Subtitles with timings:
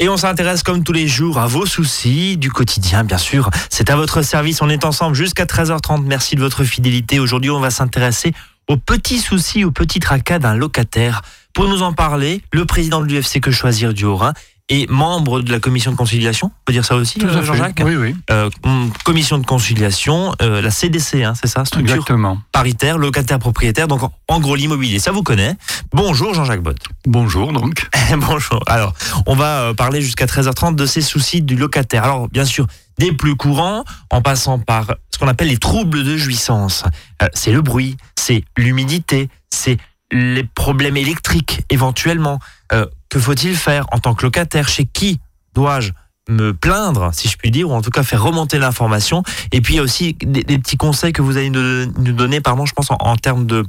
[0.00, 3.50] Et on s'intéresse comme tous les jours à vos soucis du quotidien, bien sûr.
[3.68, 4.62] C'est à votre service.
[4.62, 6.04] On est ensemble jusqu'à 13h30.
[6.04, 7.18] Merci de votre fidélité.
[7.18, 8.32] Aujourd'hui, on va s'intéresser
[8.68, 11.22] aux petits soucis, aux petits tracas d'un locataire.
[11.52, 14.34] Pour nous en parler, le président de l'UFC Que Choisir du Haut-Rhin
[14.68, 17.20] et membre de la commission de conciliation, on peut dire ça aussi.
[17.20, 18.14] Jean-Jacques Oui, oui.
[18.30, 22.38] Euh, hum, Commission de conciliation, euh, la CDC, hein, c'est ça, structure Exactement.
[22.52, 25.56] paritaire, locataire-propriétaire, donc en, en gros l'immobilier, ça vous connaît.
[25.92, 26.78] Bonjour Jean-Jacques Bott.
[27.06, 27.88] Bonjour, donc.
[28.18, 28.62] Bonjour.
[28.66, 28.92] Alors,
[29.26, 32.04] on va euh, parler jusqu'à 13h30 de ces soucis du locataire.
[32.04, 32.66] Alors, bien sûr,
[32.98, 36.84] des plus courants, en passant par ce qu'on appelle les troubles de jouissance.
[37.22, 39.78] Euh, c'est le bruit, c'est l'humidité, c'est
[40.10, 42.38] les problèmes électriques éventuellement.
[42.72, 44.68] Euh, que faut-il faire en tant que locataire?
[44.68, 45.20] Chez qui
[45.54, 45.92] dois-je
[46.28, 49.22] me plaindre, si je puis dire, ou en tout cas faire remonter l'information?
[49.52, 52.12] Et puis il y a aussi des, des petits conseils que vous allez nous, nous
[52.12, 53.64] donner, pardon, je pense en, en termes de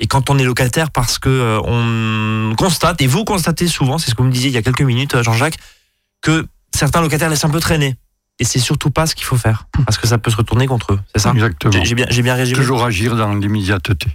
[0.00, 4.10] et quand on est locataire, parce que euh, on constate, et vous constatez souvent, c'est
[4.10, 5.58] ce que vous me disiez il y a quelques minutes, euh, Jean-Jacques,
[6.22, 7.94] que certains locataires laissent un peu traîner.
[8.40, 10.94] Et c'est surtout pas ce qu'il faut faire, parce que ça peut se retourner contre
[10.94, 11.30] eux, c'est ça?
[11.32, 11.84] Exactement.
[11.84, 12.58] J'ai bien, j'ai bien résumé?
[12.58, 14.08] Toujours agir dans l'immédiateté.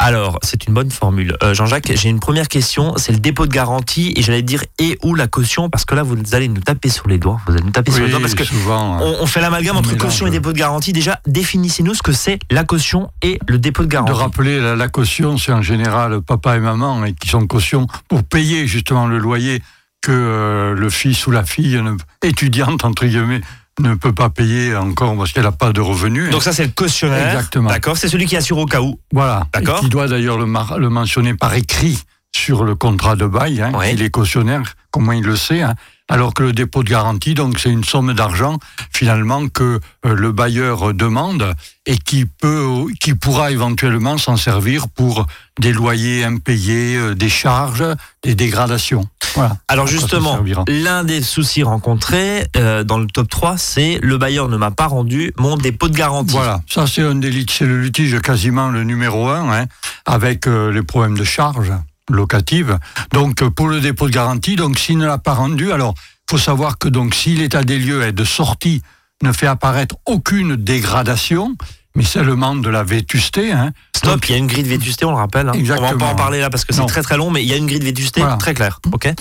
[0.00, 1.36] Alors, c'est une bonne formule.
[1.42, 4.96] Euh, Jean-Jacques, j'ai une première question, c'est le dépôt de garantie, et j'allais dire et
[5.02, 7.40] ou la caution, parce que là, vous allez nous taper sur les doigts.
[7.48, 9.00] Vous allez nous taper sur les doigts, parce que souvent.
[9.00, 10.92] euh, on, on fait l'amalgame entre caution et dépôt de garantie.
[10.92, 14.12] Déjà, définissez-nous ce que c'est la caution et le dépôt de de garantie.
[14.20, 18.22] rappeler la, la caution, c'est en général papa et maman et qui sont caution pour
[18.22, 19.60] payer justement le loyer
[20.00, 21.80] que euh, le fils ou la fille
[22.22, 23.40] étudiante entre guillemets
[23.80, 26.30] ne peut pas payer encore parce qu'elle n'a pas de revenus.
[26.30, 27.34] Donc ça, c'est le cautionnaire.
[27.34, 27.70] Exactement.
[27.70, 28.98] D'accord, c'est celui qui assure au cas où.
[29.12, 29.46] Voilà.
[29.54, 29.80] D'accord.
[29.80, 30.46] Qui doit d'ailleurs le,
[30.88, 31.98] mentionner par écrit
[32.34, 33.62] sur le contrat de bail.
[33.62, 33.94] Hein, Ouais.
[33.94, 35.62] Il est cautionnaire, comment il le sait.
[35.62, 35.74] hein.
[36.08, 38.58] Alors que le dépôt de garantie, donc c'est une somme d'argent
[38.92, 41.54] finalement que euh, le bailleur demande
[41.86, 42.66] et qui peut,
[43.00, 45.26] qui pourra éventuellement s'en servir pour
[45.60, 47.84] des loyers impayés, euh, des charges,
[48.22, 49.06] des dégradations.
[49.34, 49.58] Voilà.
[49.68, 50.36] Alors justement,
[50.68, 54.86] l'un des soucis rencontrés euh, dans le top 3, c'est le bailleur ne m'a pas
[54.86, 56.32] rendu mon dépôt de garantie.
[56.32, 59.66] Voilà, ça c'est un des lit- c'est le litige quasiment le numéro un, hein,
[60.06, 61.72] avec euh, les problèmes de charges
[62.08, 62.78] locatives.
[63.12, 65.94] Donc euh, pour le dépôt de garantie, donc s'il ne l'a pas rendu, alors
[66.30, 68.82] faut savoir que donc si l'état des lieux est de sortie
[69.22, 71.56] ne fait apparaître aucune dégradation,
[71.96, 73.52] mais seulement de la vétusté.
[73.52, 75.48] Hein, Stop, Donc, il y a une grille de vétusté, on le rappelle.
[75.48, 75.52] hein.
[75.56, 76.14] On va pas en Exactement.
[76.14, 77.84] parler là parce que c'est très très long, mais il y a une grille de
[77.84, 78.36] vétusté Voilà.
[78.36, 78.80] très claire.
[78.92, 79.12] Ok?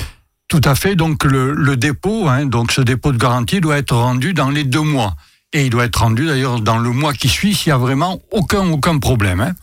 [0.50, 0.96] Tout à fait.
[0.96, 4.64] Donc le, le dépôt, hein, donc ce dépôt de garantie doit être rendu dans les
[4.64, 5.16] deux mois.
[5.54, 8.20] Et il doit être rendu d'ailleurs dans le mois qui suit s'il y a vraiment
[8.32, 9.40] aucun aucun problème.
[9.42, 9.54] hein.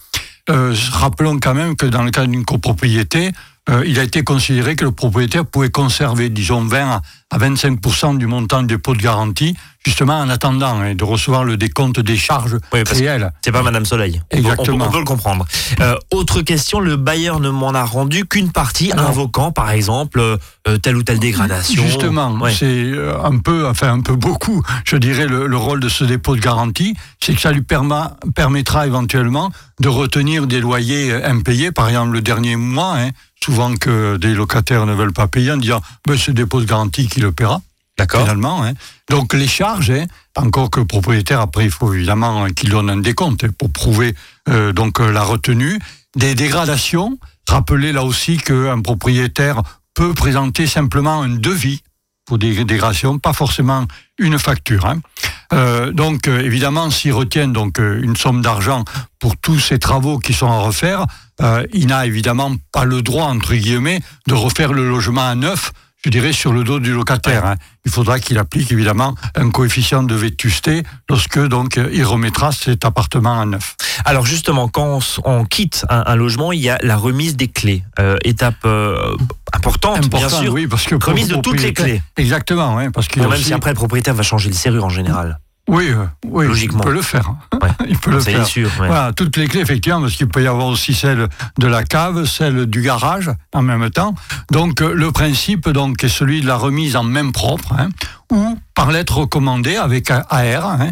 [0.50, 3.32] Euh, rappelons quand même que dans le cas d'une copropriété,
[3.70, 7.00] euh, il a été considéré que le propriétaire pouvait conserver, disons, 20
[7.34, 11.56] à 25 du montant du dépôt de garantie, justement en attendant hein, de recevoir le
[11.56, 13.32] décompte des charges Oui, réelles.
[13.44, 14.22] c'est pas Madame Soleil.
[14.32, 14.86] On Exactement.
[14.86, 15.44] On, peut le comprendre.
[15.80, 20.20] Euh, autre question, le bailleur ne m'en a rendu qu'une partie, Alors- invoquant par exemple
[20.20, 20.36] euh,
[20.68, 21.82] euh, telle ou telle dégradation.
[21.84, 22.54] Justement, Ouais.
[22.54, 22.92] c'est
[23.24, 26.40] un peu, enfin un peu beaucoup, je dirais, le, le rôle de ce dépôt de
[26.40, 29.50] garantie, c'est que ça lui perma- permettra éventuellement
[29.80, 33.10] de retenir des loyers impayés, par exemple le dernier mois, hein,
[33.42, 35.82] souvent que des locataires ne veulent pas payer, en disant
[36.16, 37.60] c'est le dépôt de garantie qui le paiera,
[37.98, 38.22] D'accord.
[38.22, 38.64] finalement.
[38.64, 38.72] hein.
[39.10, 42.96] Donc les charges, hein, encore que le propriétaire, après, il faut évidemment qu'il donne un
[42.96, 44.14] décompte hein, pour prouver
[44.48, 45.78] euh, donc euh, la retenue.
[46.16, 47.18] Des dégradations,
[47.48, 49.62] rappelez là aussi qu'un propriétaire
[49.94, 51.82] peut présenter simplement un devis
[52.26, 53.86] pour des dégradations, pas forcément
[54.18, 54.86] une facture.
[54.86, 55.00] hein.
[55.52, 58.84] Euh, donc évidemment, s'il retient donc une somme d'argent
[59.18, 61.04] pour tous ces travaux qui sont à refaire,
[61.42, 65.72] euh, il n'a évidemment pas le droit entre guillemets de refaire le logement à neuf.
[66.04, 67.46] Je dirais sur le dos du locataire.
[67.46, 67.54] hein.
[67.86, 73.40] Il faudra qu'il applique évidemment un coefficient de vétusté lorsque donc il remettra cet appartement
[73.40, 73.74] à neuf.
[74.04, 77.84] Alors justement, quand on, quitte un, un logement, il y a la remise des clés.
[77.98, 79.16] Euh, étape euh,
[79.54, 80.52] importante, bien Important, sûr.
[80.52, 82.02] oui, parce que Remise de toutes les clés.
[82.18, 84.90] Exactement, oui, parce Bon, même aussi- si après le propriétaire va changer le serrure en
[84.90, 85.38] général.
[85.66, 86.80] Oui, euh, oui, Logiquement.
[86.80, 87.34] il peut le faire.
[87.62, 87.70] Ouais.
[87.88, 88.42] il peut le Ça faire.
[88.42, 88.68] est sûr.
[88.80, 88.86] ouais.
[88.86, 92.26] Voilà, toutes les clés, effectivement, parce qu'il peut y avoir aussi celle de la cave,
[92.26, 94.14] celle du garage en même temps.
[94.50, 97.88] Donc, euh, le principe donc, est celui de la remise en main propre, hein,
[98.30, 100.80] ou par lettre recommandée avec AR.
[100.80, 100.90] hein.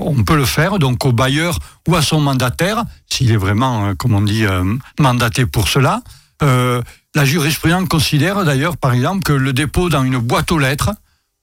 [0.00, 3.94] On peut le faire donc au bailleur ou à son mandataire, s'il est vraiment, euh,
[3.94, 4.62] comme on dit, euh,
[5.00, 6.02] mandaté pour cela.
[6.42, 6.82] Euh,
[7.16, 10.90] la jurisprudence considère d'ailleurs, par exemple, que le dépôt dans une boîte aux lettres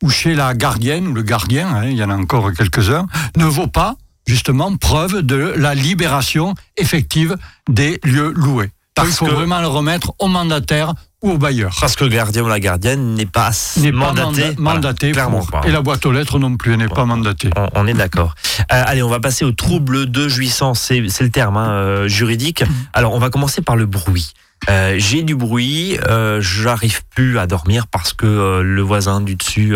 [0.03, 3.07] ou chez la gardienne ou le gardien, hein, il y en a encore quelques-uns,
[3.38, 3.95] ne vaut pas
[4.27, 7.38] justement preuve de la libération effective
[7.69, 8.69] des lieux loués.
[8.95, 11.75] Parce il faut que- vraiment le remettre au mandataire ou au bailleur.
[11.79, 13.50] Parce que le gardien ou la gardienne n'est pas
[13.91, 14.53] mandaté.
[14.57, 15.61] Voilà, clairement pour- pas.
[15.67, 17.50] et la boîte aux lettres non plus n'est pas mandatée.
[17.55, 18.35] On, on est d'accord.
[18.59, 20.81] Euh, allez, on va passer au trouble de jouissance.
[20.81, 22.63] C'est c'est le terme hein, euh, juridique.
[22.94, 24.33] Alors, on va commencer par le bruit.
[24.69, 29.36] Euh, j'ai du bruit, euh, j'arrive plus à dormir parce que euh, le voisin du
[29.36, 29.75] dessus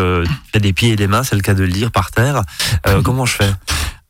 [0.51, 2.42] fait des pieds et des mains, c'est le cas de le dire, par terre.
[2.88, 3.51] Euh, comment je fais?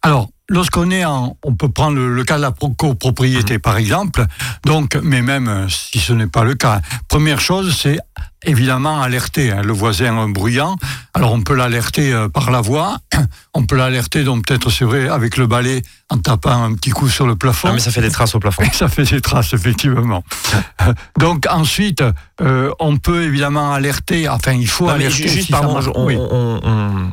[0.04, 3.60] Alors, lorsqu'on est en, on peut prendre le, le cas de la pro- copropriété Mhm.
[3.60, 4.26] par exemple.
[4.66, 8.00] Donc, mais même si ce n'est pas le cas, première chose, c'est
[8.46, 10.78] évidemment alerter hein, le voisin bruyant.
[11.18, 12.98] Alors, on peut l'alerter euh, par la voix,
[13.56, 15.82] on peut l'alerter donc peut-être c'est vrai avec le balai
[16.12, 17.70] en tapant un petit coup sur le plafond.
[17.72, 18.62] Ah, mais ça fait des traces au plafond.
[18.72, 20.24] Ça fait des traces, effectivement.
[21.20, 22.04] Donc ensuite,
[22.42, 25.24] euh, on peut évidemment alerter, enfin il faut Non, alerter.
[25.24, 25.86] ju- juste, si pardon, marche.
[25.86, 26.16] je- on, Oui.
[26.18, 27.12] on- on-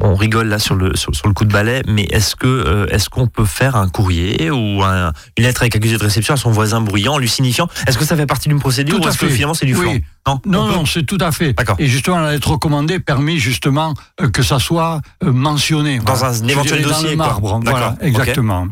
[0.00, 2.86] on rigole là sur le, sur, sur le coup de balai, mais est-ce que euh,
[2.90, 6.36] est-ce qu'on peut faire un courrier ou un- une lettre avec accusé de réception à
[6.36, 9.08] son voisin bruyant, en lui signifiant Est-ce que ça fait partie d'une procédure Tout ou
[9.08, 10.02] est-ce que finalement c'est du Oui.
[10.26, 11.54] flan Non, Non, non, c'est tout à fait.
[11.78, 15.98] Et justement, la lettre recommandée permet justement euh, que ça soit euh, mentionné.
[15.98, 16.36] Dans voilà.
[16.38, 18.68] un éventuel dossier, Dans le marbre, voilà, exactement.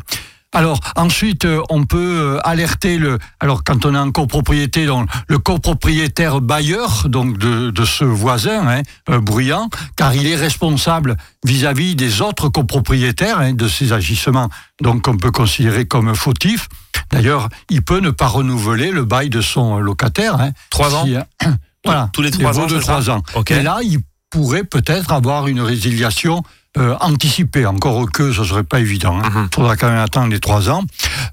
[0.53, 3.17] Alors ensuite, euh, on peut euh, alerter le.
[3.39, 8.67] Alors quand on est en copropriété, donc le copropriétaire bailleur, donc de, de ce voisin
[8.67, 14.49] hein, euh, bruyant, car il est responsable vis-à-vis des autres copropriétaires hein, de ses agissements,
[14.81, 16.69] donc on peut considérer comme fautifs.
[17.11, 20.39] D'ailleurs, il peut ne pas renouveler le bail de son locataire.
[20.39, 21.15] Hein, Trois ans si,
[21.85, 23.23] voilà, Tous les trois ans, de c'est ça trois ans.
[23.35, 23.51] Ok.
[23.51, 26.43] Et là, il pourrait peut-être avoir une résiliation
[26.77, 27.65] euh, anticipée.
[27.65, 29.21] Encore que ce serait pas évident.
[29.23, 29.49] Il Mhm.
[29.53, 30.83] faudra quand même attendre les trois ans.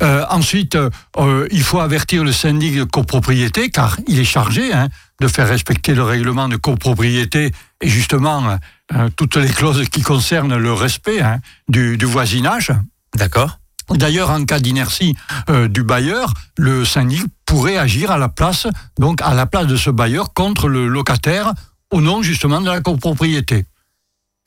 [0.02, 4.72] Euh, ensuite, euh, euh, il faut avertir le syndic de copropriété, car il est chargé
[4.72, 4.88] hein,
[5.20, 8.58] de faire respecter le règlement de copropriété et justement
[8.94, 11.38] euh, toutes les clauses qui concernent le respect hein,
[11.68, 12.72] du, du voisinage.
[13.16, 13.58] D'accord.
[13.92, 15.16] D'ailleurs, en cas d'inertie
[15.48, 18.68] euh, du bailleur, le syndic pourrait agir à la place,
[19.00, 21.52] donc à la place de ce bailleur contre le locataire
[21.90, 23.64] au nom justement de la copropriété.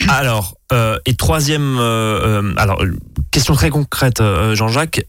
[0.08, 2.84] Alors, euh, et troisième, euh, euh, alors
[3.32, 4.22] question très concrète,
[4.54, 5.06] Jean-Jacques.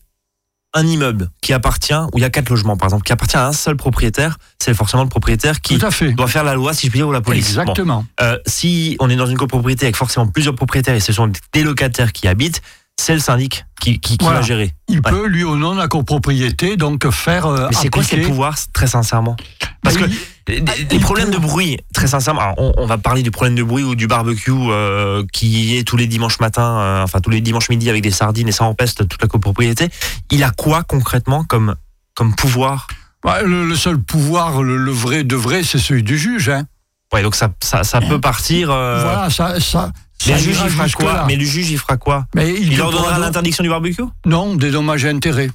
[0.77, 3.47] Un immeuble qui appartient, où il y a quatre logements par exemple, qui appartient à
[3.47, 6.11] un seul propriétaire, c'est forcément le propriétaire qui Tout à fait.
[6.15, 7.55] doit faire la loi, si je puis dire, ou la police.
[7.55, 7.61] Bon.
[7.61, 8.05] Exactement.
[8.21, 11.63] Euh, si on est dans une copropriété avec forcément plusieurs propriétaires et ce sont des
[11.63, 12.61] locataires qui habitent,
[13.01, 14.41] c'est le syndic qui, qui, qui Voilà.
[14.41, 14.73] va gérer.
[14.89, 15.03] Il Ouais.
[15.13, 17.47] peut, lui, au nom de la copropriété, donc faire.
[17.47, 19.37] euh, Mais c'est quoi ses pouvoirs, très sincèrement?
[19.85, 20.05] Parce que
[20.47, 23.63] des, des il problèmes de bruit, très sincèrement, on, on va parler du problème de
[23.63, 27.41] bruit ou du barbecue euh, qui est tous les dimanches matins, euh, enfin tous les
[27.41, 29.89] dimanches midi avec des sardines et ça empeste toute la copropriété.
[30.31, 31.75] Il a quoi concrètement comme,
[32.15, 32.87] comme pouvoir?
[33.23, 36.51] Bah, le, le seul pouvoir, le, le vrai de vrai, c'est celui du juge.
[36.51, 36.67] Hein.
[37.13, 38.71] Ouais, donc ça, ça, ça peut partir.
[38.71, 39.59] euh, Voilà, ça.
[39.61, 39.93] ça
[40.27, 41.25] mais le juge, il fera quoi?
[41.27, 42.27] Mais le juge, il fera quoi?
[42.35, 44.03] Mais il, Il leur pourra donnera don- l'interdiction du barbecue?
[44.27, 45.51] Non, des dommages et intérêts.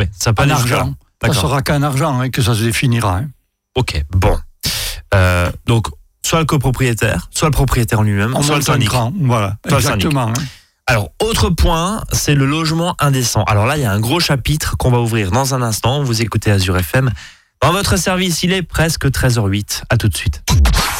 [0.00, 0.94] Ouais, ça peut En argent.
[1.24, 3.18] Ça sera qu'en argent hein, que ça se définira.
[3.18, 3.28] hein.
[3.78, 4.36] Ok, bon.
[5.14, 5.86] Euh, donc,
[6.26, 8.88] soit le copropriétaire, soit le propriétaire en lui-même, En soit le syndic.
[8.88, 10.06] cran, Voilà, Soit le syndic.
[10.06, 10.28] exactement.
[10.36, 10.42] hein.
[10.88, 13.44] Alors, autre point, c'est le logement indécent.
[13.44, 16.02] Alors là, il y a un gros chapitre qu'on va ouvrir dans un instant.
[16.02, 17.10] Vous écoutez Azure FM.
[17.62, 19.82] Dans votre service, il est presque 13h08.
[19.90, 20.42] À tout de suite.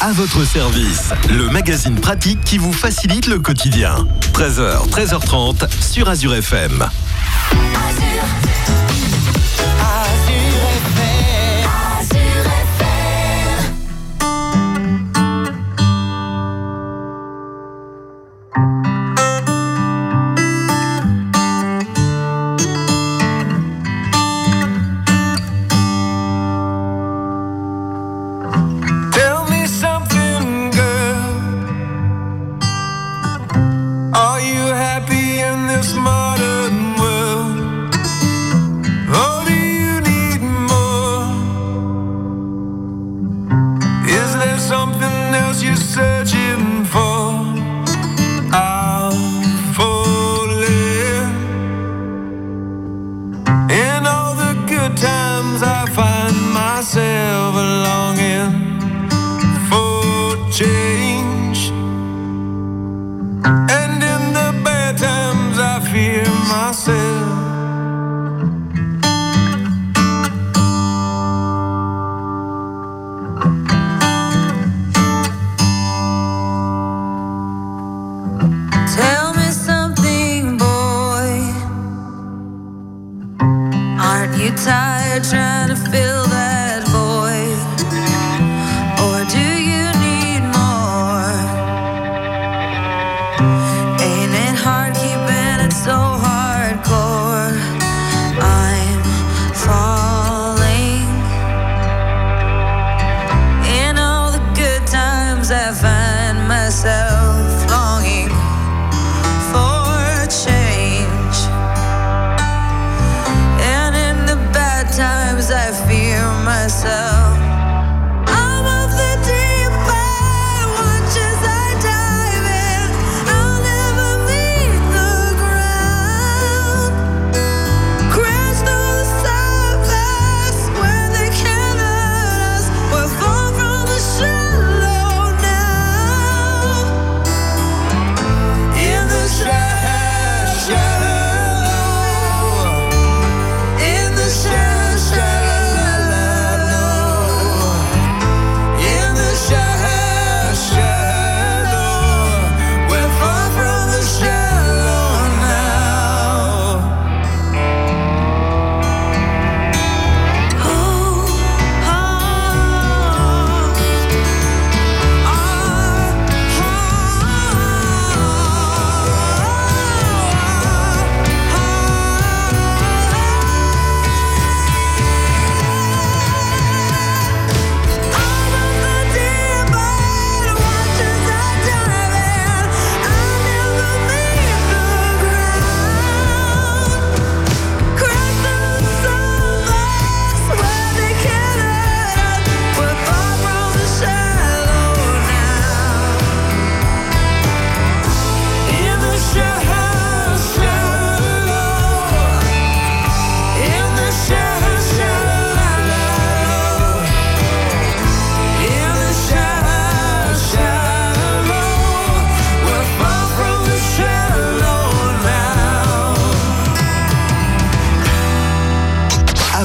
[0.01, 4.07] À votre service, le magazine pratique qui vous facilite le quotidien.
[4.33, 6.87] 13h, 13h30 sur Azure FM.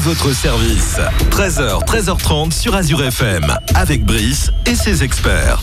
[0.04, 0.98] Votre service.
[1.30, 5.62] 13h, 13h30 sur Azure FM, avec Brice et ses experts.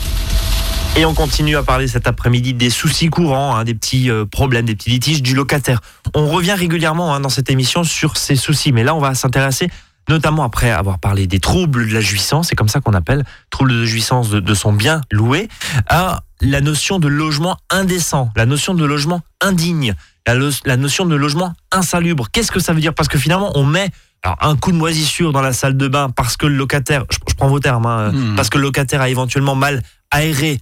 [0.95, 4.65] Et on continue à parler cet après-midi des soucis courants, hein, des petits euh, problèmes,
[4.65, 5.79] des petits litiges du locataire.
[6.15, 9.69] On revient régulièrement hein, dans cette émission sur ces soucis, mais là on va s'intéresser
[10.09, 13.71] notamment après avoir parlé des troubles de la jouissance, c'est comme ça qu'on appelle, troubles
[13.71, 15.47] de jouissance de, son bien loué,
[15.87, 19.93] à la notion de logement indécent, la notion de logement indigne,
[20.25, 22.27] la notion de logement insalubre.
[22.31, 22.95] Qu'est-ce que ça veut dire?
[22.95, 23.91] Parce que finalement on met
[24.23, 27.17] alors, un coup de moisissure dans la salle de bain parce que le locataire, je,
[27.29, 28.35] je prends vos termes, hein, Hmm.
[28.35, 30.59] parce que le locataire a éventuellement mal aéré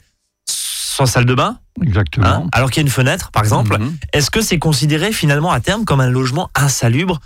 [0.48, 2.28] sa salle de bain, Exactement.
[2.28, 3.78] hein, alors qu'il y a une fenêtre, par exemple.
[3.80, 3.98] Mhm.
[4.14, 7.20] Est-ce que c'est considéré finalement à terme comme un logement insalubre?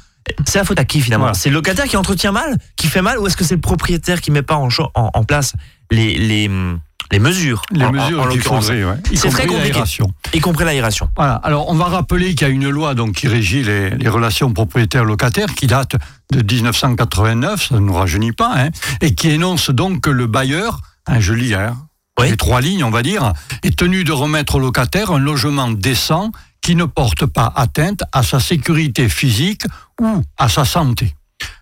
[0.45, 1.25] C'est la faute à qui finalement?
[1.25, 1.33] Voilà.
[1.37, 4.21] C'est le locataire qui entretient mal, qui fait mal, ou est-ce que c'est le propriétaire
[4.21, 5.53] qui met pas en, en, en place
[5.91, 6.79] les, les, hum,
[7.13, 8.83] les mesures Les en- mesures en l'occurrence, ouais.
[9.15, 9.69] C'est très compliqué.
[9.71, 10.11] l'aération.
[10.33, 11.35] y compris l'aération Voilà.
[11.35, 14.51] Alors, on va rappeler qu'il y a une loi donc qui régit les, les relations
[14.51, 15.95] propriétaires-locataires qui date
[16.31, 18.69] de 1989, ça ne nous rajeunit pas, hein,
[19.01, 21.77] et qui énonce donc que le bailleur, hein, je lis hein,
[22.19, 22.29] Oui.
[22.31, 26.31] les trois lignes, on va dire, est tenu de remettre au locataire un logement décent
[26.61, 29.63] qui ne porte pas atteinte à sa sécurité physique
[30.01, 31.13] ou à sa santé.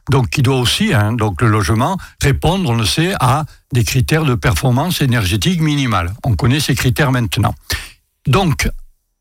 [0.10, 4.26] Donc, il doit aussi, hein, donc le logement, répondre, on le sait, à des critères
[4.26, 6.14] de performance énergétique minimale.
[6.24, 7.56] On connaît ces critères maintenant.
[8.28, 8.70] Donc,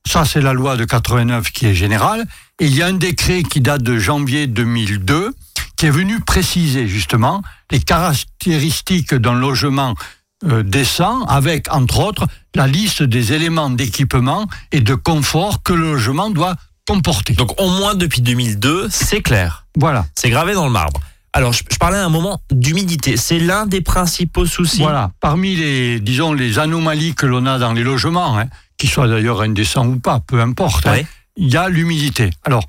[0.06, 2.26] ça, c'est la loi de 89 qui est générale.
[2.58, 5.32] Et il y a un décret qui date de janvier 2002
[5.76, 9.94] qui est venu préciser justement les caractéristiques d'un logement
[10.44, 15.92] euh, décent avec, entre autres, la liste des éléments d'équipement et de confort que le
[15.92, 16.56] logement doit
[16.94, 17.34] comporter.
[17.34, 20.06] Donc au moins depuis 2002, c'est clair, voilà.
[20.14, 21.00] c'est gravé dans le marbre.
[21.32, 24.82] Alors je, je parlais à un moment d'humidité, c'est l'un des principaux soucis.
[24.82, 25.12] Voilà.
[25.20, 28.46] Parmi les, disons, les anomalies que l'on a dans les logements, hein,
[28.78, 31.06] qu'ils soient d'ailleurs indécents ou pas, peu importe, hein, Ouais.
[31.36, 32.30] il y a l'humidité.
[32.44, 32.64] Alors,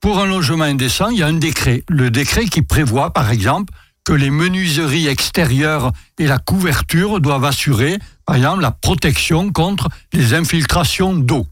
[0.00, 1.82] pour un logement indécent, il y a un décret.
[1.88, 3.72] Le décret qui prévoit, par exemple,
[4.04, 10.34] que les menuiseries extérieures et la couverture doivent assurer, par exemple, la protection contre les
[10.34, 11.46] infiltrations d'eau.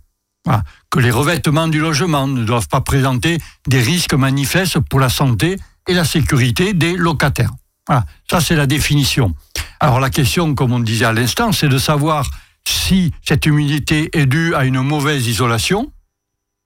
[0.45, 0.62] Voilà.
[0.93, 5.57] Que les revêtements du logement ne doivent pas présenter des risques manifestes pour la santé
[5.89, 7.53] et la sécurité des locataires.
[7.89, 8.05] Voilà.
[8.31, 9.35] Ça, c'est la définition.
[9.81, 12.31] Alors, la question, comme on disait à l'instant, c'est de savoir
[12.69, 15.91] si cette humidité est due à une mauvaise isolation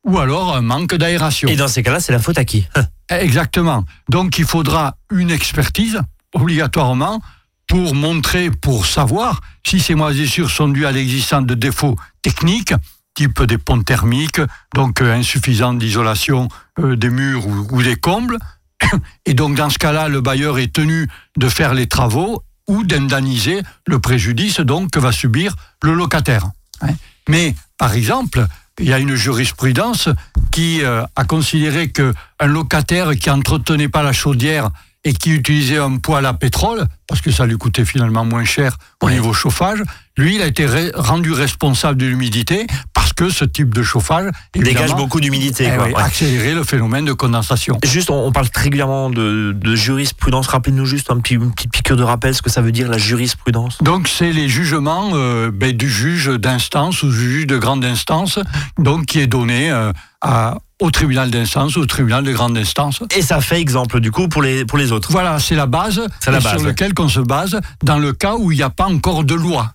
[0.04, 1.48] ou alors un manque d'aération.
[1.48, 2.66] Et dans ces cas-là, c'est la faute à qui?
[3.08, 3.84] Exactement.
[4.08, 6.00] Donc il faudra une expertise
[6.34, 7.20] obligatoirement
[7.68, 12.74] pour montrer, pour savoir si ces moisissures sont dues à l'existence de défauts techniques,
[13.16, 14.40] type des ponts thermiques,
[14.74, 18.38] donc euh, insuffisante d'isolation euh, des murs ou, ou des combles.
[19.26, 23.62] Et donc dans ce cas-là, le bailleur est tenu de faire les travaux ou d'indemniser
[23.86, 26.50] le préjudice donc que va subir le locataire.
[26.82, 26.94] hein.
[27.28, 28.46] Mais par exemple,
[28.78, 30.08] il y a une jurisprudence
[30.52, 34.70] qui euh, a considéré que un locataire qui entretenait pas la chaudière
[35.04, 38.76] et qui utilisait un poêle à pétrole, parce que ça lui coûtait finalement moins cher
[39.00, 39.82] au niveau chauffage,
[40.16, 44.72] lui, il a été rendu responsable de l'humidité parce que ce type de chauffage Dégage
[44.80, 45.68] évidemment, beaucoup d'humidité.
[45.72, 46.02] eh oui, Ouais.
[46.02, 47.78] accélérait le phénomène de condensation.
[47.84, 50.46] Juste, on, on parle très régulièrement de, de jurisprudence.
[50.48, 52.98] Rappelez-nous juste un petit, une petite piqûre de rappel ce que ça veut dire la
[52.98, 53.78] jurisprudence.
[53.82, 58.38] Donc c'est les jugements euh, ben, du juge d'instance ou du juge de grande instance,
[58.78, 63.02] donc qui est donné euh, à- au tribunal d'instance ou au tribunal de grande instance.
[63.16, 65.10] Et ça fait exemple du coup pour les, pour les autres.
[65.12, 66.64] Voilà, c'est la base, la sur ouais.
[66.66, 69.72] lequel qu'on se base dans le cas où il n'y a pas encore de loi.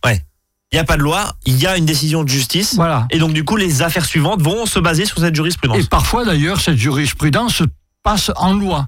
[0.71, 2.75] Il n'y a pas de loi, il y a une décision de justice.
[2.75, 3.05] Voilà.
[3.11, 5.77] Et donc du coup, les affaires suivantes vont se baser sur cette jurisprudence.
[5.77, 7.61] Et parfois d'ailleurs, cette jurisprudence
[8.03, 8.87] passe en loi.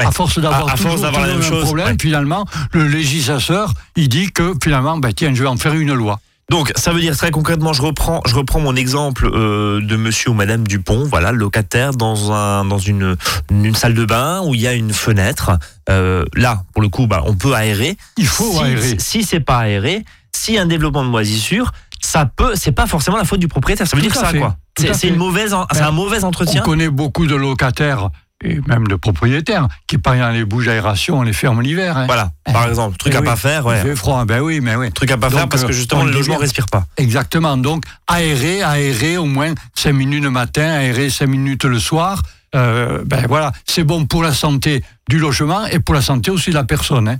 [0.00, 0.06] Ouais.
[0.06, 1.96] À force d'avoir À- à toujours, force d'avoir la toujours même chose, problème, ouais.
[2.00, 6.20] finalement, le législateur, il dit que finalement, ben, tiens, je vais en faire une loi.
[6.50, 10.30] Donc ça veut dire très concrètement, je reprends, je reprends mon exemple euh, de Monsieur
[10.30, 13.16] ou Madame Dupont, voilà, locataire dans un dans une
[13.50, 15.52] une salle de bain où il y a une fenêtre.
[15.88, 17.96] Euh, là, pour le coup, bah, on peut aérer.
[18.18, 18.96] Il faut si, aérer.
[18.98, 20.04] Si c'est pas aéré,
[20.48, 23.86] y a un développement de moisissure, ça peut, c'est pas forcément la faute du propriétaire.
[23.86, 24.38] Ça veut Tout dire ça, fait.
[24.38, 24.56] quoi.
[24.78, 26.60] C'est une mauvaise, Ben, un mauvais On entretien.
[26.62, 28.10] connaît beaucoup de locataires
[28.42, 31.96] et même de propriétaires qui, par exemple, les bouches d'aération, on les ferme l'hiver.
[31.96, 32.06] Hein.
[32.06, 33.26] Voilà, par exemple, truc Eh à oui.
[33.26, 34.90] pas faire, Il fait froid, ben oui, mais oui.
[34.92, 36.84] Truc à pas faire parce que euh, justement on le logement respire pas.
[36.98, 37.56] Exactement.
[37.56, 42.20] Donc, aérer, aérer au moins 5 minutes le matin, aérer 5 minutes le soir.
[42.54, 46.50] Euh, ben voilà, c'est bon pour la santé du logement et pour la santé aussi
[46.50, 47.08] de la personne.
[47.08, 47.18] hein.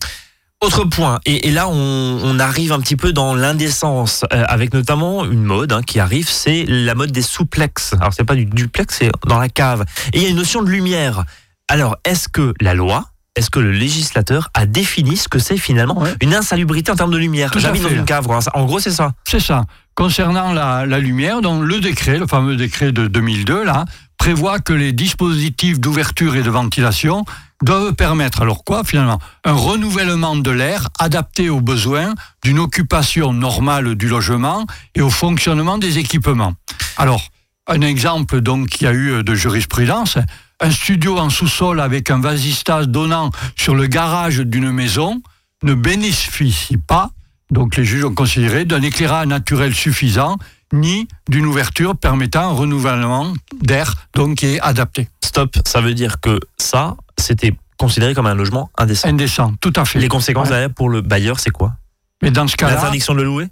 [0.64, 4.72] Autre point, et, et là on, on arrive un petit peu dans l'indécence, euh, avec
[4.72, 7.92] notamment une mode hein, qui arrive, c'est la mode des souplex.
[8.00, 9.84] Alors c'est pas du duplex, c'est dans la cave.
[10.14, 11.24] Et il y a une notion de lumière.
[11.68, 13.04] Alors est-ce que la loi,
[13.36, 16.14] est-ce que le législateur a défini ce que c'est finalement Ouais.
[16.22, 17.50] une insalubrité en termes de lumière?
[17.56, 18.38] J'habite dans une cave, quoi.
[18.54, 19.12] en gros c'est ça.
[19.28, 19.64] C'est ça.
[19.94, 23.84] Concernant la, la lumière, donc le décret, le fameux décret de 2002, là,
[24.16, 27.24] prévoit que les dispositifs d'ouverture et de ventilation
[27.64, 33.94] doivent permettre, alors quoi finalement Un renouvellement de l'air adapté aux besoins d'une occupation normale
[33.94, 36.54] du logement et au fonctionnement des équipements.
[36.96, 37.30] Alors,
[37.66, 40.18] un exemple donc qui a eu de jurisprudence,
[40.60, 45.22] un studio en sous-sol avec un vasistage donnant sur le garage d'une maison
[45.62, 47.10] ne bénéficie pas,
[47.50, 50.36] donc les juges ont considéré, d'un éclairage naturel suffisant
[50.72, 55.08] ni d'une ouverture permettant un renouvellement d'air donc qui est adapté.
[55.22, 59.08] Stop, ça veut dire que ça, c'était considéré comme un logement indécent.
[59.08, 59.98] Indécent, tout à fait.
[59.98, 60.50] Les conséquences Ouais.
[60.54, 61.74] derrière pour le bailleur, c'est quoi?
[62.22, 63.48] Mais dans ce cas-là, L'interdiction de le louer?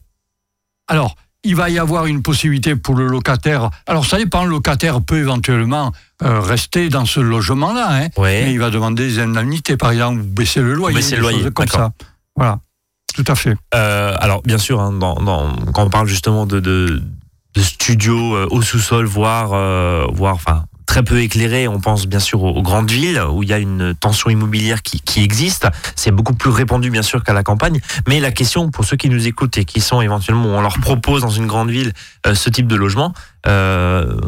[0.88, 3.70] Alors, il va y avoir une possibilité pour le locataire.
[3.86, 8.44] Alors, ça dépend, le locataire peut éventuellement euh, rester dans ce logement-là, hein, Ouais.
[8.44, 11.50] mais il va demander des indemnités, par exemple, ou baisser le loyer, baisser le loyer,
[11.50, 11.92] comme ça.
[12.36, 12.60] Voilà,
[13.14, 13.56] tout à fait.
[13.74, 17.02] Euh, alors, bien sûr, hein, dans, dans- quand on parle justement de, de,
[17.54, 19.50] de studios euh, au sous-sol, voire,
[20.12, 23.54] voire enfin, très peu éclairés, on pense bien sûr aux, grandes villes où il y
[23.54, 25.66] a une tension immobilière qui, qui existe.
[25.96, 27.80] C'est beaucoup plus répandu, bien sûr, qu'à la campagne.
[28.06, 31.22] Mais la question, pour ceux qui nous écoutent et qui sont éventuellement, on leur propose
[31.22, 31.94] dans une grande ville
[32.26, 33.14] euh, ce type de logement,
[33.46, 34.20] euh,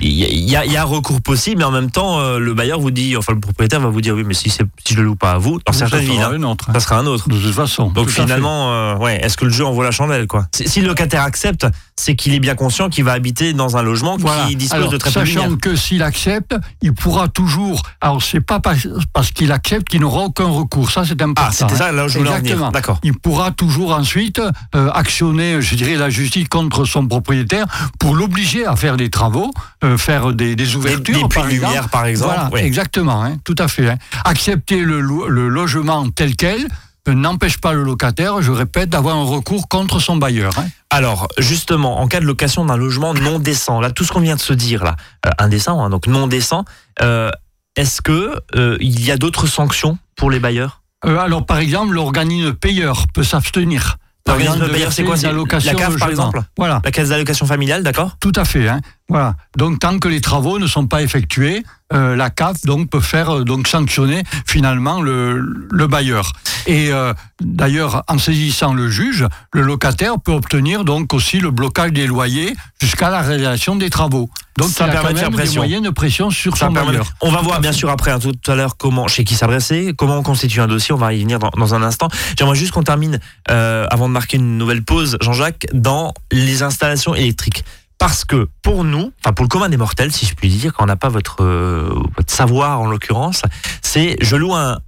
[0.00, 2.80] il y, y y a un recours possible, mais en même temps, euh, le bailleur
[2.80, 5.16] vous dit, enfin le propriétaire va vous dire, oui, mais si, si je le loue
[5.16, 7.28] pas à vous, dans Ça certaines villes, sera hein, autre, hein, ça sera un autre.
[7.28, 7.90] de toute façon.
[7.90, 10.46] Donc finalement, euh, ouais, est-ce que le jeu en vaut la chandelle quoi?
[10.52, 14.16] Si le locataire accepte, c'est qu'il est bien conscient qu'il va habiter dans un logement
[14.18, 14.46] Voilà.
[14.46, 17.82] qui dispose Alors, de très peu de sachant que s'il accepte, il pourra toujours.
[18.00, 18.86] Alors, c'est pas parce,
[19.34, 20.90] qu'il accepte qu'il n'aura aucun recours.
[20.90, 21.48] Ça, c'est important.
[21.50, 21.76] Ah, c'était hein.
[21.76, 22.30] ça là où je voulais.
[22.30, 22.70] Exactement.
[22.70, 22.98] D'accord.
[23.02, 24.40] il pourra toujours ensuite
[24.74, 27.66] euh, actionner, je dirais, la justice contre son propriétaire
[27.98, 29.52] pour l'obliger à faire des travaux,
[29.84, 31.66] euh, faire des, des Des, ouvertures, des puits par de exemple.
[31.68, 32.34] lumière par exemple.
[32.50, 33.88] Voilà, exactement, hein, tout à fait.
[33.90, 33.98] hein.
[34.24, 36.66] Accepter le, lo- le logement tel quel
[37.08, 40.58] euh, n'empêche pas le locataire, je répète, d'avoir un recours contre son bailleur.
[40.58, 40.66] hein.
[40.90, 44.36] Alors justement, en cas de location d'un logement non décent, là tout ce qu'on vient
[44.36, 46.64] de se dire là, euh, indécent, donc non décent,
[47.02, 47.30] euh,
[47.76, 48.40] est-ce que
[48.80, 50.80] il y a d'autres sanctions pour les bailleurs?
[51.02, 53.98] Alors, par exemple, l'organisme payeur peut s'abstenir.
[54.26, 55.18] L'organisme payeur, c'est quoi?
[55.18, 56.40] C'est la CAF, par exemple?
[56.56, 56.80] Voilà.
[56.82, 58.16] La caisse d'allocation familiale, d'accord?
[58.20, 58.66] Tout à fait.
[58.68, 58.80] Hein.
[59.08, 59.34] Voilà.
[59.58, 61.62] Donc tant que les travaux ne sont pas effectués,
[61.92, 65.38] euh, la CAF donc peut faire euh, donc sanctionner finalement le,
[65.70, 66.32] le bailleur.
[66.66, 71.92] Et euh, d'ailleurs, en saisissant le juge, le locataire peut obtenir donc aussi le blocage
[71.92, 74.30] des loyers jusqu'à la réalisation des travaux.
[74.56, 75.60] Donc Ça il a permet quand de faire même des pression.
[75.60, 77.06] moyens de pression sur Ça son permet- bailleur.
[77.20, 80.16] On va voir bien sûr après hein, tout à l'heure comment chez qui s'adresser, comment
[80.16, 80.94] on constitue un dossier.
[80.94, 82.08] On va y venir dans, dans un instant.
[82.38, 87.64] J'aimerais juste qu'on termine avant de marquer une nouvelle pause, Jean-Jacques, dans les installations électriques.
[87.98, 90.84] Parce que pour nous, enfin pour le commun des mortels, si je puis dire, quand
[90.84, 93.42] on n'a pas votre, euh, savoir en l'occurrence,
[93.82, 94.78] c'est je loue un,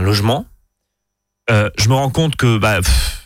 [0.00, 0.46] logement,
[1.50, 2.80] euh, je me rends compte que bah,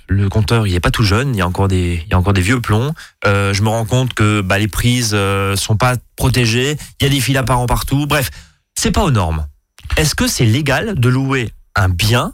[0.09, 2.19] le compteur il est pas tout jeune, il y a encore des, il y a
[2.19, 2.95] encore des vieux plombs.
[3.27, 7.07] Euh, je me rends compte que bah, les prises euh, sont pas protégées, il y
[7.07, 8.07] a des fils apparents partout.
[8.07, 8.31] Bref,
[8.75, 9.47] c'est pas aux normes.
[9.97, 12.33] Est-ce que c'est légal de louer un bien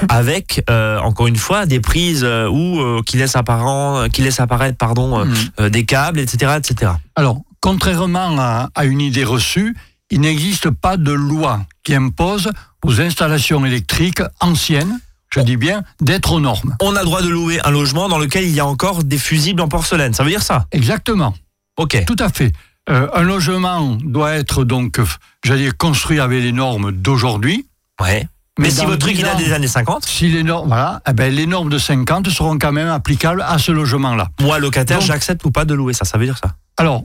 [0.08, 4.40] avec euh, encore une fois des prises euh, ou euh, qui laissent apparent, qui laissent
[4.40, 5.26] apparaître pardon
[5.58, 6.92] euh, des câbles, etc., etc.
[7.16, 9.76] Alors, contrairement à, à une idée reçue,
[10.10, 12.50] il n'existe pas de loi qui impose
[12.84, 14.98] aux installations électriques anciennes,
[15.32, 16.76] je dis bien, d'être aux normes.
[16.82, 19.18] On a le droit de louer un logement dans lequel il y a encore des
[19.18, 20.12] fusibles en porcelaine.
[20.12, 20.66] Ça veut dire ça?
[20.72, 21.34] Exactement.
[21.76, 22.04] Ok.
[22.06, 22.52] Tout à fait.
[22.88, 25.00] Euh, un logement doit être donc,
[25.44, 27.66] j'allais dire, construit avec les normes d'aujourd'hui.
[28.00, 28.26] Ouais.
[28.60, 31.12] Mais, si votre truc 10 il a des années 50, Si les normes, voilà, eh
[31.12, 34.28] ben, les normes de 50 seront quand même applicables à ce logement-là.
[34.40, 36.04] moi locataire, j'accepte ou pas de louer ça.
[36.04, 37.04] Ça veut dire ça Alors,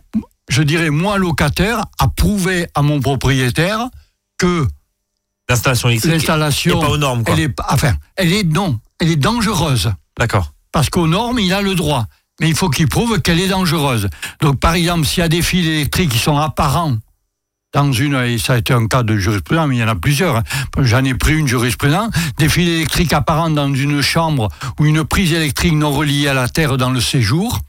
[0.50, 3.88] je dirais, moi, locataire, à prouver à mon propriétaire
[4.38, 4.68] que
[5.48, 7.24] L'installation électrique n'est l'installation, pas aux normes.
[7.24, 7.36] Quoi.
[7.36, 9.92] elle est, enfin, elle est non, elle est dangereuse.
[10.18, 10.54] D'accord.
[10.72, 12.08] Parce qu'aux normes, il a le droit.
[12.42, 14.10] Mais il faut qu'il prouve qu'elle est dangereuse.
[14.42, 16.98] Donc, par exemple, s'il y a des fils électriques qui sont apparents
[17.76, 19.96] dans une, et ça a été un cas de jurisprudence, mais il y en a
[19.96, 20.44] plusieurs, hein.
[20.80, 24.48] j'en ai pris une jurisprudence, des fils électriques apparents dans une chambre
[24.80, 27.60] ou une prise électrique non reliée à la terre dans le séjour,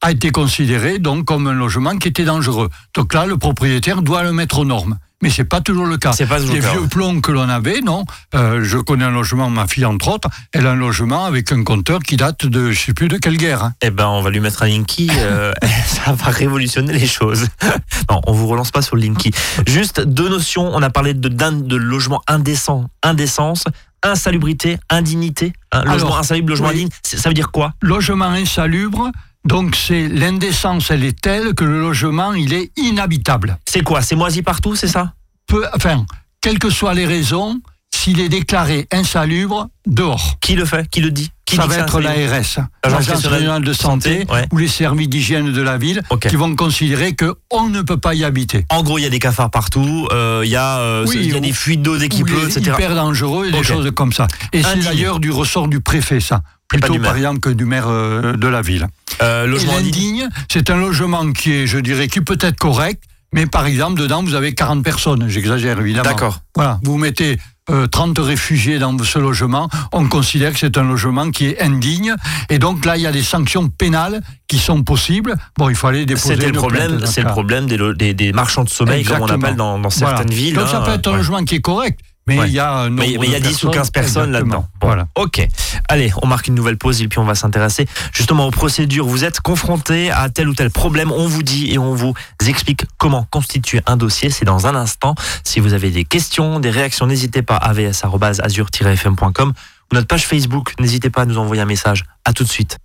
[0.00, 2.70] a été considéré donc comme un logement qui était dangereux.
[2.94, 4.98] Donc là, le propriétaire doit le mettre aux normes.
[5.24, 6.12] Mais c'est pas toujours le cas.
[6.12, 6.86] C'est pas toujours Les le cas, vieux ouais.
[6.88, 8.04] plombs que l'on avait, non.
[8.34, 11.64] Euh, je connais un logement, ma fille entre autres, elle a un logement avec un
[11.64, 13.64] compteur qui date de je sais plus de quelle guerre.
[13.64, 13.72] hein.
[13.82, 15.10] Eh ben, on va lui mettre un Linky.
[15.18, 15.52] euh,
[15.86, 17.48] ça va révolutionner les choses.
[18.10, 19.32] non, on vous relance pas sur le Linky.
[19.66, 20.70] Juste deux notions.
[20.74, 23.64] On a parlé de, de logement indécent, indécence,
[24.02, 25.52] insalubrité, indignité.
[25.72, 26.74] hein, logement Alors, insalubre, logement oui.
[26.74, 26.88] indigne.
[27.02, 27.72] Ça veut dire quoi?
[27.80, 29.10] Logement insalubre,
[29.44, 33.58] donc c'est l'indécence, elle est telle que le logement, il est inhabitable.
[33.66, 35.12] C'est quoi C'est moisi partout, c'est ça?
[35.46, 36.06] Peu, enfin,
[36.40, 37.60] quelles que soient les raisons,
[37.94, 40.36] s'il est déclaré insalubre, dehors.
[40.40, 40.88] Qui le fait?
[40.90, 41.30] Qui le dit?
[41.44, 44.46] Qui ça dit va être l'ARS, L'Agence régionale de santé, Santé, ouais.
[44.50, 48.24] ou les services d'hygiène de la ville, qui vont considérer qu'on ne peut pas y
[48.24, 48.64] habiter.
[48.70, 51.32] En gros, il y a des cafards partout, euh, il y a, euh, Oui, il
[51.32, 52.72] y a des fuites d'eau dès qu'il pleut, etc.
[52.74, 54.26] hyper dangereux et des choses comme ça.
[54.52, 56.40] Et c'est d'ailleurs du ressort du préfet, ça.
[56.68, 58.86] Plutôt par exemple que du maire euh, de la ville.
[59.22, 60.28] Euh, logement indigne.
[60.50, 64.22] c'est un logement qui est, je dirais, qui peut être correct, mais par exemple, dedans,
[64.22, 65.28] vous avez 40 personnes.
[65.28, 66.08] J'exagère, évidemment.
[66.08, 66.40] D'accord.
[66.54, 66.78] Voilà.
[66.84, 67.38] Vous mettez
[67.70, 72.14] euh, 30 réfugiés dans ce logement, on considère que c'est un logement qui est indigne.
[72.50, 75.34] Et donc là, il y a des sanctions pénales qui sont possibles.
[75.56, 78.12] Bon, il faut aller déposer C'était le problème, c'est ce le problème des, lo- des,
[78.12, 80.34] des marchands de sommeil, comme on appelle dans, dans certaines Voilà.
[80.34, 80.54] villes.
[80.54, 81.16] Donc ça hein, peut être un ouais.
[81.16, 82.48] logement qui est correct, mais Ouais.
[82.48, 84.66] il y a Mais il y a de 10 ou 15 personnes là-dedans.
[84.80, 85.06] Bon, Voilà.
[85.14, 85.46] Ok.
[85.88, 89.06] Allez, on marque une nouvelle pause et puis on va s'intéresser justement aux procédures.
[89.06, 92.14] Vous êtes confronté à tel ou tel problème, on vous dit et on vous
[92.46, 94.30] explique comment constituer un dossier.
[94.30, 95.14] C'est dans un instant.
[95.44, 99.52] Si vous avez des questions, des réactions, n'hésitez pas à avs.azur-fm.com
[99.92, 100.74] ou notre page Facebook.
[100.80, 102.04] N'hésitez pas à nous envoyer un message.
[102.24, 102.78] À tout de suite.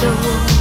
[0.00, 0.59] show.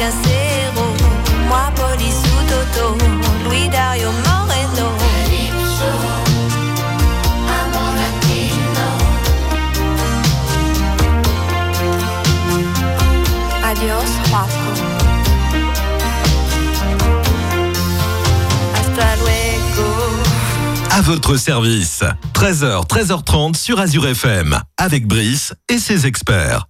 [0.00, 0.94] Héros.
[1.48, 2.96] Moi, Police ou Toto,
[3.44, 4.90] Louis Dario Moreno.
[13.62, 14.72] Adios, Juaco.
[18.74, 19.88] Hasta luego.
[20.90, 22.04] À votre service.
[22.34, 24.58] 13h, 13h30 sur Azure FM.
[24.76, 26.66] Avec Brice et ses experts.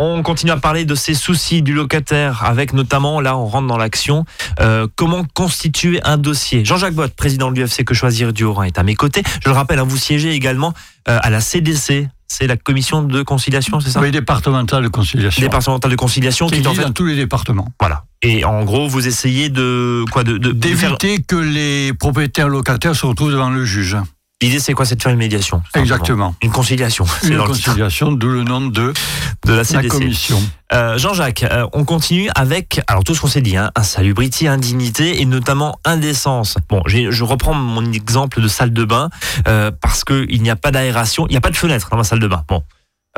[0.00, 3.76] On continue à parler de ces soucis du locataire avec notamment, là on rentre dans
[3.76, 4.24] l'action,
[4.60, 6.64] euh, comment constituer un dossier.
[6.64, 9.24] Jean-Jacques Bott, président de l'UFC Que Choisir du Haut-Rhin, est à mes côtés.
[9.42, 10.72] Je le rappelle, hein, vous siégez également
[11.08, 14.00] euh, à la CDC, c'est la commission de conciliation, c'est ça?
[14.00, 15.42] Oui, départemental de conciliation.
[15.42, 16.88] Départementale de conciliation qui qui est en existe fait...
[16.90, 17.66] dans tous les départements.
[17.80, 18.04] Voilà.
[18.22, 23.04] Et en gros, vous essayez de quoi de, faire- D'éviter que les propriétaires locataires se
[23.04, 23.96] retrouvent devant le juge.
[24.40, 25.62] L'idée, c'est quoi C'est de faire une médiation.
[25.74, 26.32] Exactement.
[26.42, 27.04] Une conciliation.
[27.24, 28.92] Une dans conciliation, d'où le nom de
[29.44, 29.88] de la la CDC.
[29.88, 30.40] commission.
[30.72, 35.20] Euh, Jean-Jacques, euh, on continue avec alors tout ce qu'on s'est dit, hein, insalubrité, indignité
[35.20, 36.56] et notamment indécence.
[36.68, 39.10] Bon, je reprends mon exemple de salle de bain
[39.48, 41.96] euh, parce que il n'y a pas d'aération, il n'y a pas de fenêtre dans
[41.96, 42.44] ma salle de bain.
[42.46, 42.62] Bon,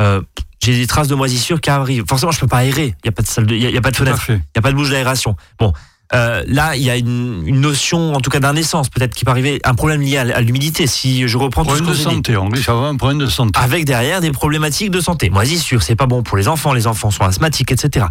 [0.01, 0.23] euh,
[0.63, 2.05] j'ai des traces de moisissure qui arrivent.
[2.09, 2.95] Forcément, je peux pas aérer.
[3.05, 3.97] Il n'y a pas de salle, de, il y a, il y a pas de
[3.97, 5.37] fenêtre, il n'y a pas de bouche d'aération.
[5.59, 5.75] Bon.
[6.13, 9.31] Euh, là, il y a une, une notion, en tout cas d'indécence, peut-être qui peut
[9.31, 10.87] arriver, un problème lié à, l'humidité.
[10.87, 13.27] Si je reprends tout ce Problème de dit santé, on risque d'avoir un problème de
[13.27, 13.59] santé.
[13.61, 15.31] avec derrière des problématiques de santé.
[15.31, 18.07] Moisissure, c'est pas bon pour les enfants, les enfants sont asthmatiques, etc.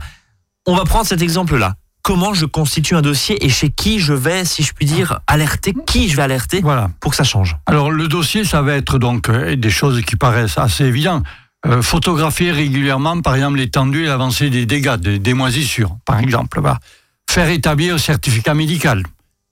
[0.66, 1.74] On va prendre cet exemple-là.
[2.02, 5.74] Comment je constitue un dossier et chez qui je vais, si je puis dire, alerter,
[5.86, 6.90] qui je vais alerter Voilà.
[7.02, 7.58] pour que ça change?
[7.66, 11.26] Alors le dossier, ça va être donc euh, des choses qui paraissent assez évidentes.
[11.66, 16.62] Euh, photographier régulièrement, par exemple, l'étendue et l'avancée des dégâts, des, des moisissures, par exemple.
[17.30, 19.04] Faire établir un certificat médical.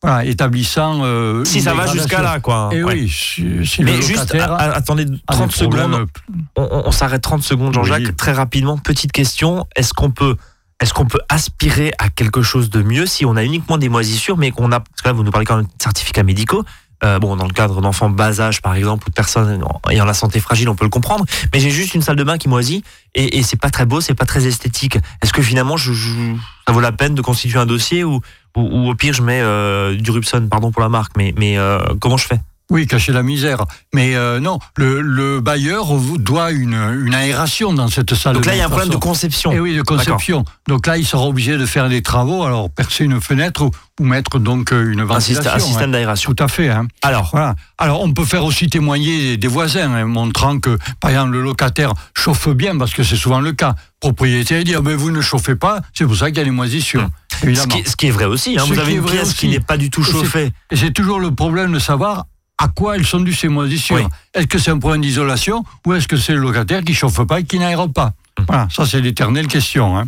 [0.02, 1.02] Voilà, établissant.
[1.04, 2.70] euh, Si ça va jusqu'à là, quoi.
[2.72, 2.94] Et Ouais.
[2.94, 6.08] oui, si, si Mais juste, a- attendez a 30 des problèmes, secondes.
[6.56, 8.04] On, on- on s'arrête 30 secondes, Jean-Jacques.
[8.08, 8.16] Oui.
[8.16, 9.68] Très rapidement, petite question.
[9.76, 10.38] Est-ce qu'on peut,
[10.80, 14.38] est-ce qu'on peut aspirer à quelque chose de mieux si on a uniquement des moisissures,
[14.38, 16.63] mais qu'on a, parce que là, vous nous parlez quand même de certificats médicaux.
[17.03, 20.15] Euh, bon, dans le cadre d'enfants bas âge, par exemple, ou de personnes ayant la
[20.15, 21.25] santé fragile, on peut le comprendre.
[21.53, 22.83] Mais j'ai juste une salle de bain qui moisit
[23.13, 24.97] et, c'est pas très beau, c'est pas très esthétique.
[25.21, 28.19] Est-ce que finalement, je, je- ça vaut la peine de constituer un dossier ou,
[28.55, 31.79] ou, au pire, je mets euh, du Rubson, pardon pour la marque, mais, mais euh,
[31.99, 32.39] comment je fais?
[32.69, 33.63] Oui, cacher la misère.
[33.93, 35.88] Mais euh, non, le, le bailleur
[36.19, 36.73] doit une,
[37.06, 38.34] une aération dans cette salle.
[38.36, 39.51] Donc là, il y a un problème de conception.
[39.53, 40.43] Eh oui, de conception.
[40.67, 44.06] Donc là, il sera obligé de faire des travaux, alors percer une fenêtre ou, ou
[44.06, 45.49] mettre donc euh, une un ventilation.
[45.53, 45.91] un système hein.
[45.93, 46.34] d'aération.
[46.34, 46.69] Tout à fait.
[46.69, 46.88] Hein.
[47.03, 47.56] Alors, Voilà.
[47.77, 51.93] Alors, on peut faire aussi témoigner des voisins, hein, montrant que, par exemple, le locataire
[52.17, 53.75] chauffe bien, parce que c'est souvent le cas.
[54.01, 56.51] Propriétaire dit, ah ben, vous ne chauffez pas, c'est pour ça qu'il y a les
[56.51, 57.08] moisissures.
[57.32, 58.58] ce qui, ce qui est vrai aussi.
[58.60, 58.63] hein.
[58.67, 59.47] Vous avez qui une pièce qui aussi.
[59.49, 60.51] n'est pas du tout chauffée.
[60.69, 62.25] Et c'est toujours le problème de savoir
[62.58, 63.96] à quoi elles sont dues ces moisissures.
[63.98, 64.04] Oui.
[64.34, 67.39] Est-ce que c'est un problème d'isolation ou est-ce que c'est le locataire qui chauffe pas
[67.39, 68.46] et qui n'aère pas Hum.
[68.48, 69.98] Voilà, ça c'est l'éternelle question.
[69.98, 70.06] hein.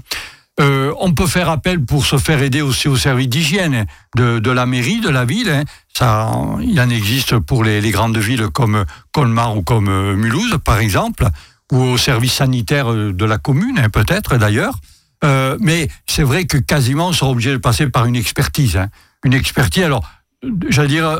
[0.59, 3.85] Euh, on peut faire appel pour se faire aider aussi au service d'hygiène
[4.17, 5.49] de, de la mairie, de la ville.
[5.49, 5.63] hein.
[5.97, 6.31] Ça,
[6.61, 10.79] il en existe pour les, les grandes villes comme Colmar ou comme euh, Mulhouse, par
[10.79, 11.27] exemple,
[11.71, 14.75] ou au service sanitaire euh, de la commune, hein, peut-être d'ailleurs.
[15.23, 18.75] Euh, mais c'est vrai que quasiment on sera obligé de passer par une expertise.
[18.77, 18.89] hein.
[19.23, 20.03] Une expertise, alors,
[20.43, 21.19] euh, j'allais dire,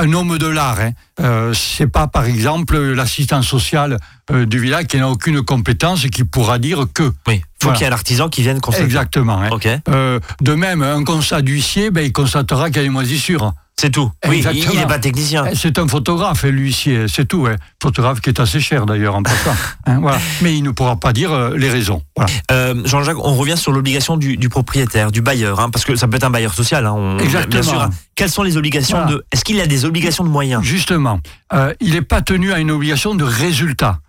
[0.00, 0.80] un homme de l'art.
[0.80, 0.92] Hein.
[1.20, 3.98] Euh, c'est pas, par exemple, l'assistant social
[4.30, 7.12] euh, du village qui n'a aucune compétence et qui pourra dire que.
[7.26, 7.34] Oui.
[7.60, 7.76] Il faut Voilà.
[7.78, 8.84] qu'il y ait un artisan qui vienne constater.
[8.84, 9.40] Exactement.
[9.42, 9.50] hein.
[9.88, 13.52] Euh, de même, un constat d'huissier, ben, il constatera qu'il y a des moisissures.
[13.80, 14.10] C'est tout.
[14.28, 15.44] Oui, il- n'est pas technicien.
[15.52, 17.46] Eh, C'est un photographe, l'huissier, c'est tout.
[17.46, 17.54] Hein.
[17.80, 19.54] Photographe qui est assez cher d'ailleurs en passant.
[19.86, 20.18] Hein, voilà.
[20.42, 22.02] Mais il ne pourra pas dire euh, les raisons.
[22.16, 22.30] Voilà.
[22.50, 26.08] Euh, Jean-Jacques, on revient sur l'obligation du, du propriétaire, du bailleur, hein, parce que ça
[26.08, 26.84] peut être un bailleur social.
[26.86, 27.62] Hein, on- Exactement.
[27.62, 27.80] Bien sûr.
[27.80, 27.90] hein.
[28.16, 29.12] Quelles sont les obligations Voilà.
[29.12, 30.62] de Est-ce qu'il a des obligations de moyens?
[30.64, 31.20] Justement,
[31.52, 34.00] euh, il n'est pas tenu à une obligation de résultat.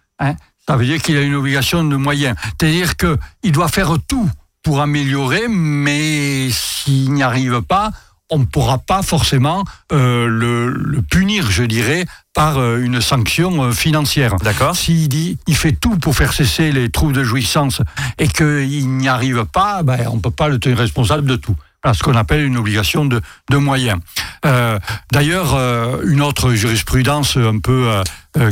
[0.67, 2.36] Ça veut dire qu'il a une obligation de moyens.
[2.60, 4.29] C'est-à-dire qu'il doit faire tout
[4.63, 7.91] pour améliorer, mais s'il n'y arrive pas,
[8.30, 13.63] on ne pourra pas forcément euh, le, le punir, je dirais, par euh, une sanction
[13.63, 14.36] euh, financière.
[14.38, 14.76] D'accord.
[14.76, 17.82] S'il dit, il fait tout pour faire cesser les troubles de jouissance
[18.18, 21.56] et qu'il n'y arrive pas, ben, on ne peut pas le tenir responsable de tout.
[21.84, 24.00] Voilà ce qu'on appelle une obligation de, de moyens.
[24.46, 24.78] Euh,
[25.13, 25.58] D'ailleurs,
[26.06, 27.89] une autre jurisprudence un peu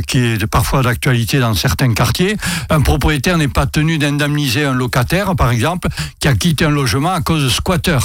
[0.06, 2.38] qui est parfois d'actualité dans certains quartiers,
[2.70, 5.88] un propriétaire n'est pas tenu d'indemniser un locataire, par exemple,
[6.20, 7.98] qui a quitté un logement à cause de squatter.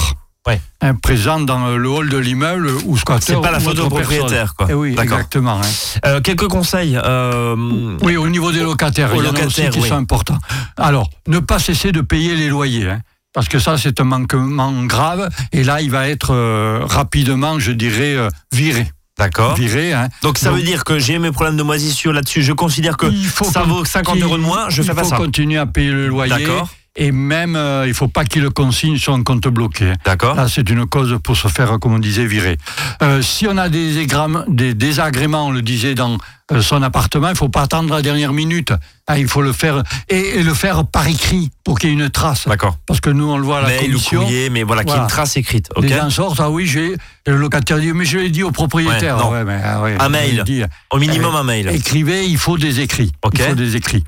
[0.46, 0.60] Ouais.
[0.82, 3.32] Hein, présent dans le hall de l'immeuble ou squatter.
[3.34, 4.66] C'est pas la faute au propriétaire, quoi.
[4.70, 5.18] Eh oui, D'accord.
[5.18, 5.58] exactement.
[5.62, 6.00] hein.
[6.04, 6.98] Euh, quelques conseils.
[7.02, 9.96] euh, Oui, au niveau des locataires, Aux il y en a aussi locataires, qui sont
[9.96, 10.38] importants.
[10.76, 13.00] Alors, ne pas cesser de payer les loyers, hein,
[13.32, 17.72] parce que ça, c'est un manquement grave, et là, il va être euh, rapidement, je
[17.72, 18.16] dirais,
[18.52, 18.86] viré.
[19.16, 19.54] D'accord.
[19.54, 20.08] Viré, hein.
[20.22, 22.42] Donc ça Donc- veut dire que j'ai mes problèmes de moisissure là-dessus.
[22.42, 24.68] Je considère que Il faut ça vaut 50 euros de moins.
[24.70, 25.16] Je il fais pas faut ça.
[25.16, 26.68] continuer à payer le loyer, D'accord.
[26.96, 29.92] Et même, euh, il faut pas qu'il le consigne sur un compte bloqué.
[30.04, 30.36] D'accord.
[30.36, 32.56] Là, c'est une cause pour se faire, comme on disait, virer.
[33.02, 34.06] Euh, si on a des,
[34.48, 36.18] des désagréments, on le disait, dans
[36.60, 38.72] son appartement, il faut pas attendre la dernière minute.
[39.06, 41.96] Ah, il faut le faire, et, et le faire par écrit, pour qu'il y ait
[41.96, 42.46] une trace.
[42.48, 42.76] D'accord.
[42.86, 44.20] Parce que nous, on le voit à la Mail ou commission.
[44.20, 45.68] courrier, mais voilà, qu'il y ait une trace écrite.
[45.74, 45.84] Ok.
[45.84, 46.96] Les gens sortent, ah oui, j'ai.
[47.26, 49.16] Le locataire dit, mais je l'ai dit au propriétaire.
[49.16, 49.30] Ouais, non.
[49.30, 50.42] Ouais, mais, ah ouais, Un mail.
[50.44, 50.62] dit.
[50.90, 51.68] Au minimum Euh, un mail.
[51.68, 53.12] Écrivez, il faut des écrits.
[53.32, 54.04] Il faut des écrits.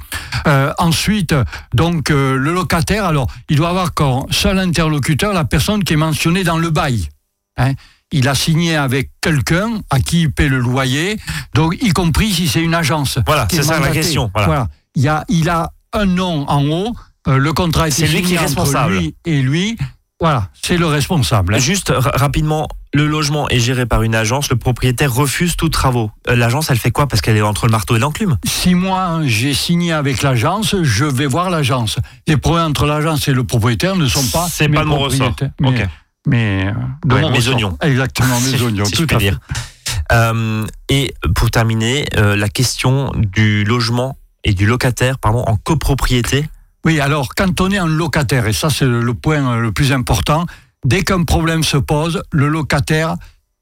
[0.47, 1.35] Euh, ensuite,
[1.75, 5.97] donc, euh, le locataire, alors, il doit avoir comme seul interlocuteur la personne qui est
[5.97, 7.09] mentionnée dans le bail.
[7.59, 7.73] Hein.
[8.13, 11.19] Il a signé avec quelqu'un à qui il paie le loyer,
[11.55, 13.19] donc y compris si c'est une agence.
[13.27, 14.31] Voilà, c'est ça la question.
[14.35, 14.69] Voilà.
[14.95, 16.95] Il, y a, il a un nom en haut,
[17.29, 18.99] euh, le contrat est C'est lui qui est signé entre responsable.
[18.99, 19.77] lui et lui.
[20.21, 21.57] Voilà, c'est le responsable.
[21.57, 21.59] hein.
[21.59, 26.11] Juste ra- rapidement, le logement est géré par une agence, le propriétaire refuse tout travaux.
[26.31, 27.07] Euh, L'agence, elle fait quoi?
[27.09, 28.39] Parce qu'elle est entre le marteau et l'enclume.
[28.47, 31.99] Si moi j'ai signé avec l'agence, je vais voir l'agence.
[32.29, 34.47] Les problèmes entre l'agence et le propriétaire ne sont pas.
[34.49, 35.35] C'est pas de mon ressort.
[35.61, 35.87] Mais.
[36.27, 36.73] Mais, euh,
[37.07, 37.77] de Ouais, mes oignons.
[37.81, 38.85] Exactement, mes oignons.
[38.85, 39.39] si tout je puis à dire.
[40.13, 46.49] Euh, et pour terminer, euh, la question du logement et du locataire, pardon, en copropriété.
[46.85, 49.73] Oui, alors quand on est un locataire, et ça c'est le, le point euh, le
[49.73, 50.47] plus important,
[50.85, 53.17] dès qu'un problème se pose, le locataire,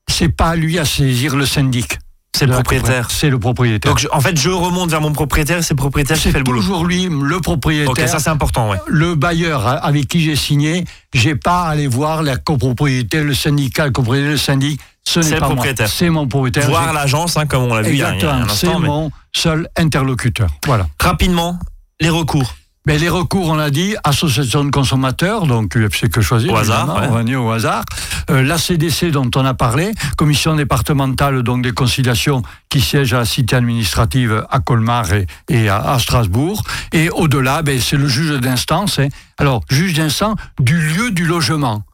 [0.08, 1.98] c'est pas à lui à saisir le syndic.
[2.36, 3.10] C'est le propriétaire.
[3.10, 3.92] C'est le propriétaire.
[3.92, 6.38] Donc, je- en fait, je remonte vers mon propriétaire c'est le propriétaire qui c'est fait
[6.38, 6.60] le boulot.
[6.60, 7.90] toujours lui, le propriétaire.
[7.90, 8.78] Ok, ça c'est important, ouais.
[8.88, 13.86] le bailleur avec qui j'ai signé, j'ai pas à aller voir la copropriété, le syndicat,
[13.86, 14.80] le copropriétaire, le syndic.
[15.06, 15.88] Ce C'est n'est le pas propriétaire.
[15.88, 16.66] C'est mon propriétaire.
[16.68, 18.48] Voir l'agence, hein, comme on l'a vu il y a- un Exactement.
[18.48, 18.80] C'est instant.
[18.80, 20.48] mais- mon seul interlocuteur.
[20.64, 20.86] Voilà.
[20.98, 21.58] Rapidement,
[22.00, 22.54] les recours.
[22.86, 26.52] Mais les recours, on l'a dit, association de consommateurs, donc UFC que choisir.
[26.52, 27.06] Au hasard, ouais.
[27.08, 27.82] On va dire au hasard.
[28.30, 33.18] Euh, la CDC dont on a parlé, commission départementale donc des conciliations qui siège à
[33.18, 36.62] la cité administrative à Colmar et, et à, à Strasbourg.
[36.92, 38.98] Et au-delà, ben, c'est le juge d'instance.
[38.98, 39.08] hein.
[39.38, 41.84] Alors, juge d'instance du lieu du logement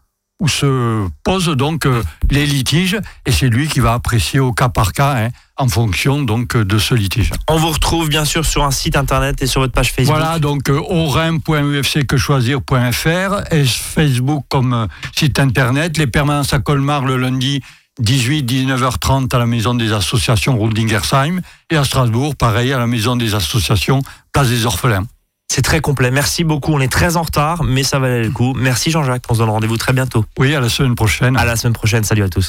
[0.41, 4.69] où se posent donc euh, les litiges et c'est lui qui va apprécier au cas
[4.69, 5.29] par cas hein,
[5.61, 7.33] en fonction donc euh, de ce litige.
[7.49, 10.17] On vous retrouve bien sûr sur un site internet et sur votre page Facebook.
[10.17, 15.99] Voilà, donc euh, orim.ufcquechoisir.fr et Facebook comme euh, site internet.
[15.99, 17.61] Les permanences à Colmar le lundi
[18.03, 23.35] 18-19h30 à la maison des associations Rudingersheim et à Strasbourg, pareil, à la maison des
[23.35, 24.01] associations
[24.33, 25.05] Place des Orphelins.
[25.53, 26.13] C'est très complet.
[26.13, 26.73] Merci beaucoup.
[26.73, 28.55] On est très en retard, mais ça valait le coup.
[28.57, 29.25] Merci Jean-Jacques.
[29.29, 30.25] On se donne rendez-vous très bientôt.
[30.39, 31.37] Oui, à la semaine prochaine.
[31.37, 32.05] À la semaine prochaine.
[32.05, 32.49] Salut à tous.